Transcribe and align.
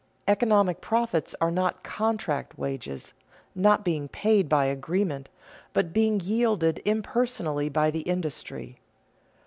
Economic 0.27 0.81
profits 0.81 1.35
are 1.39 1.51
not 1.51 1.83
contract 1.83 2.57
wages, 2.57 3.13
not 3.53 3.85
being 3.85 4.07
paid 4.07 4.49
by 4.49 4.65
agreement, 4.65 5.29
but 5.73 5.93
being 5.93 6.19
yielded 6.19 6.81
impersonally 6.85 7.69
by 7.69 7.91
the 7.91 8.01
industry. 8.01 8.79